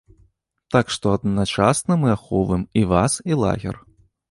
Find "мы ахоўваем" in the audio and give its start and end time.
2.05-2.65